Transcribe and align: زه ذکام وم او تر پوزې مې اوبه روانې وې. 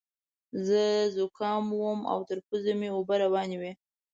زه 0.67 0.83
ذکام 1.17 1.63
وم 1.81 1.99
او 2.11 2.19
تر 2.29 2.37
پوزې 2.47 2.73
مې 2.79 2.89
اوبه 2.95 3.15
روانې 3.23 3.57
وې. 3.61 3.71